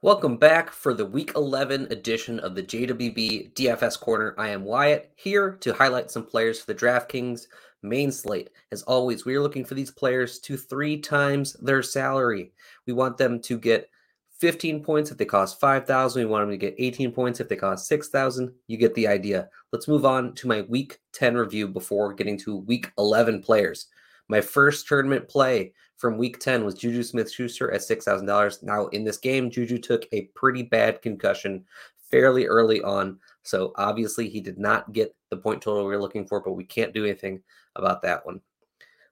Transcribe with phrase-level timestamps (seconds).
[0.00, 4.32] Welcome back for the Week 11 edition of the JWB DFS Corner.
[4.38, 7.48] I am Wyatt here to highlight some players for the DraftKings
[7.82, 8.50] main slate.
[8.70, 12.52] As always, we are looking for these players to three times their salary.
[12.86, 13.90] We want them to get
[14.38, 16.22] 15 points if they cost 5,000.
[16.22, 18.52] We want them to get 18 points if they cost 6,000.
[18.68, 19.48] You get the idea.
[19.72, 23.88] Let's move on to my week 10 review before getting to week 11 players.
[24.28, 28.62] My first tournament play from week 10 was Juju Smith Schuster at $6,000.
[28.62, 31.64] Now, in this game, Juju took a pretty bad concussion
[32.10, 33.18] fairly early on.
[33.42, 36.64] So, obviously, he did not get the point total we were looking for, but we
[36.64, 37.42] can't do anything
[37.76, 38.40] about that one.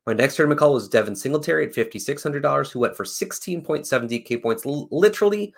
[0.06, 4.64] My next tournament call was Devin Singletary at $5,600, who went for 16.7 DK points,
[4.64, 5.52] literally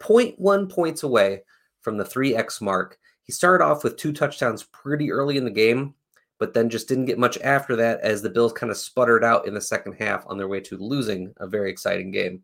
[0.00, 1.42] 0.1 points away
[1.80, 2.98] from the 3x mark.
[3.22, 5.94] He started off with two touchdowns pretty early in the game,
[6.38, 9.46] but then just didn't get much after that as the Bills kind of sputtered out
[9.46, 12.42] in the second half on their way to losing a very exciting game.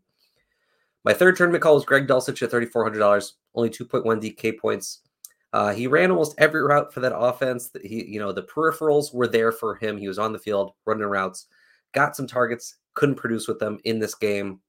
[1.03, 5.01] My third tournament call was Greg Dulcich at $3,400, only 2.1 DK points.
[5.51, 7.69] Uh, he ran almost every route for that offense.
[7.83, 9.97] He, you know, the peripherals were there for him.
[9.97, 11.47] He was on the field running routes,
[11.93, 14.59] got some targets, couldn't produce with them in this game.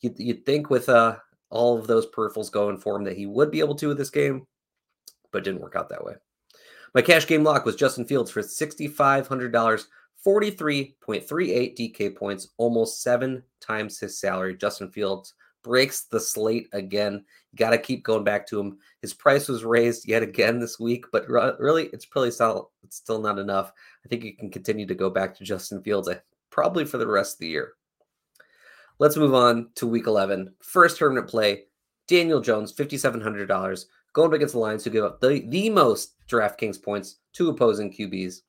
[0.00, 1.16] You'd, you'd think with uh,
[1.50, 4.10] all of those peripherals going for him that he would be able to with this
[4.10, 4.46] game,
[5.30, 6.14] but didn't work out that way.
[6.94, 9.84] My cash game lock was Justin Fields for $6,500,
[10.24, 14.56] 43.38 DK points, almost seven times his salary.
[14.56, 15.34] Justin Fields
[15.64, 17.24] breaks the slate again.
[17.50, 18.78] You got to keep going back to him.
[19.02, 23.20] His price was raised yet again this week, but really, it's probably still, it's still
[23.20, 23.72] not enough.
[24.04, 26.18] I think you can continue to go back to Justin Fields eh,
[26.50, 27.72] probably for the rest of the year.
[29.00, 30.54] Let's move on to week 11.
[30.62, 31.64] First tournament play
[32.06, 33.84] Daniel Jones, $5,700
[34.14, 37.92] going up against the Lions, who give up the, the most DraftKings points to opposing
[37.92, 38.40] QBs.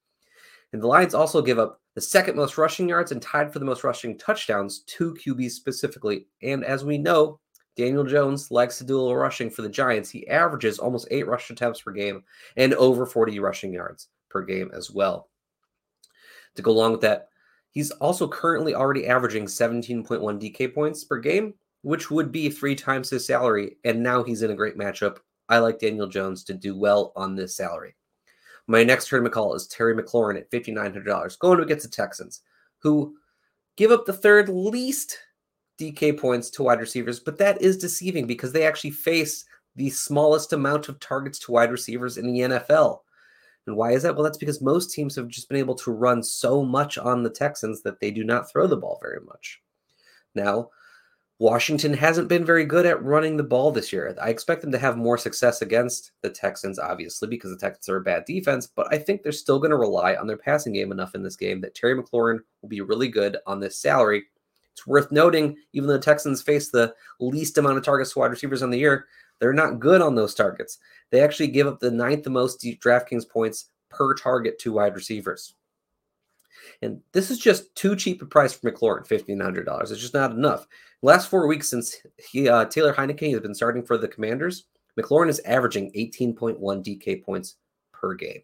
[0.72, 3.66] And the Lions also give up the second most rushing yards and tied for the
[3.66, 6.27] most rushing touchdowns to QBs specifically.
[6.41, 7.39] And as we know,
[7.75, 10.09] Daniel Jones likes to do a little rushing for the Giants.
[10.09, 12.23] He averages almost eight rush attempts per game
[12.55, 15.29] and over 40 rushing yards per game as well.
[16.56, 17.29] To go along with that,
[17.72, 23.09] he's also currently already averaging 17.1 DK points per game, which would be three times
[23.09, 23.78] his salary.
[23.84, 25.17] And now he's in a great matchup
[25.50, 27.95] I like Daniel Jones to do well on this salary.
[28.67, 32.41] My next tournament call is Terry McLaurin at $5,900, going against the Texans,
[32.79, 33.16] who
[33.78, 35.19] give up the third least
[35.79, 39.45] DK points to wide receivers, but that is deceiving because they actually face
[39.75, 43.01] the smallest amount of targets to wide receivers in the NFL.
[43.67, 44.16] And why is that?
[44.16, 47.29] Well, that's because most teams have just been able to run so much on the
[47.29, 49.61] Texans that they do not throw the ball very much.
[50.34, 50.69] Now,
[51.38, 54.16] Washington hasn't been very good at running the ball this year.
[54.22, 57.97] I expect them to have more success against the Texans, obviously, because the Texans are
[57.97, 60.94] a bad defense, but I think they're still going to rely on their passing game
[60.94, 64.23] enough in this game that Terry McLaurin will be really good on this salary.
[64.72, 68.31] It's worth noting, even though the Texans face the least amount of targets to wide
[68.31, 69.06] receivers on the year,
[69.40, 70.78] they're not good on those targets.
[71.12, 75.53] They actually give up the ninth most DraftKings points per target to wide receivers.
[76.81, 79.91] And this is just too cheap a price for McLaurin, $1,500.
[79.91, 80.67] It's just not enough.
[81.01, 84.66] Last four weeks since he, uh, Taylor Heinicke has been starting for the Commanders,
[84.99, 87.55] McLaurin is averaging 18.1 DK points
[87.91, 88.41] per game.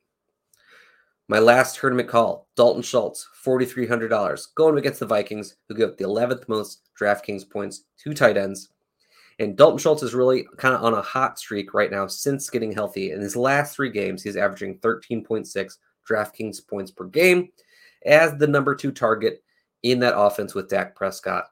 [1.28, 6.04] My last tournament call, Dalton Schultz, $4,300, going against the Vikings, who give up the
[6.04, 8.70] 11th most DraftKings points to tight ends.
[9.40, 12.74] And Dalton Schultz is really kind of on a hot streak right now since getting
[12.74, 13.12] healthy.
[13.12, 15.78] In his last three games, he's averaging 13.6
[16.10, 17.50] DraftKings points per game
[18.06, 19.44] as the number two target
[19.84, 21.46] in that offense with Dak Prescott.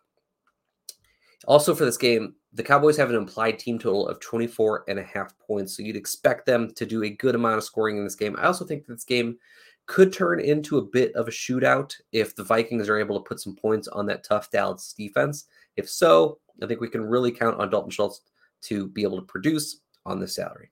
[1.47, 5.03] Also, for this game, the Cowboys have an implied team total of 24 and a
[5.03, 5.75] half points.
[5.75, 8.35] So you'd expect them to do a good amount of scoring in this game.
[8.37, 9.37] I also think this game
[9.85, 13.39] could turn into a bit of a shootout if the Vikings are able to put
[13.39, 15.45] some points on that tough Dallas defense.
[15.77, 18.21] If so, I think we can really count on Dalton Schultz
[18.61, 20.71] to be able to produce on this salary.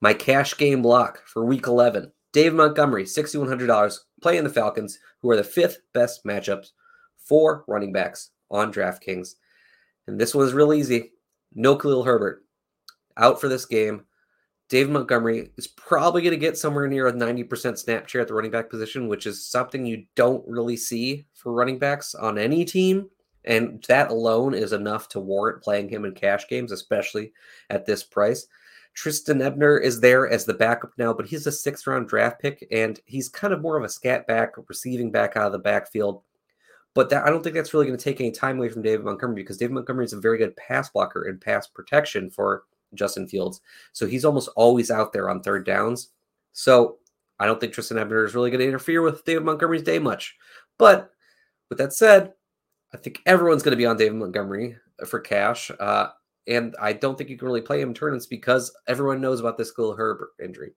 [0.00, 5.36] My cash game block for week 11 Dave Montgomery, $6,100, playing the Falcons, who are
[5.36, 6.72] the fifth best matchups
[7.16, 9.36] for running backs on DraftKings.
[10.08, 11.12] And this one is real easy.
[11.54, 12.44] No Khalil Herbert
[13.16, 14.06] out for this game.
[14.68, 18.34] Dave Montgomery is probably going to get somewhere near a 90% snap share at the
[18.34, 22.64] running back position, which is something you don't really see for running backs on any
[22.64, 23.10] team.
[23.44, 27.32] And that alone is enough to warrant playing him in cash games, especially
[27.70, 28.48] at this price.
[28.94, 32.66] Trestan Ebner is there as the backup now, but he's a sixth round draft pick,
[32.70, 36.22] and he's kind of more of a scat back, receiving back out of the backfield.
[36.94, 39.04] But that, I don't think that's really going to take any time away from David
[39.04, 42.64] Montgomery because David Montgomery is a very good pass blocker and pass protection for
[42.94, 43.60] Justin Fields.
[43.92, 46.10] So he's almost always out there on third downs.
[46.52, 46.98] So
[47.40, 50.36] I don't think Trestan Ebner is really going to interfere with David Montgomery's day much.
[50.78, 51.10] But
[51.68, 52.32] with that said,
[52.92, 55.72] I think everyone's going to be on David Montgomery for cash.
[55.80, 56.10] Uh,
[56.46, 59.70] And I don't think you can really play him tournaments because everyone knows about this
[59.70, 60.72] Khalil Herbert injury.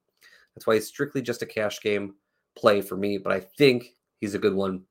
[0.56, 2.16] That's why it's strictly just a cash game
[2.58, 4.84] play for me, but I think he's a good one.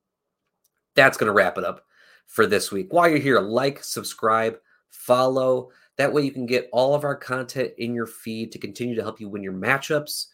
[0.95, 1.83] That's going to wrap it up
[2.25, 2.93] for this week.
[2.93, 4.57] While you're here, like, subscribe,
[4.89, 5.69] follow.
[5.97, 9.01] That way you can get all of our content in your feed to continue to
[9.01, 10.27] help you win your matchups.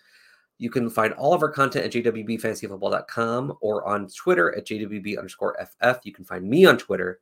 [0.57, 5.57] You can find all of our content at jwbfantasyfootball.com or on Twitter at jwb underscore
[5.59, 5.99] ff.
[6.03, 7.19] You can find me on Twitter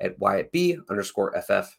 [0.00, 1.78] at wyattb underscore ff.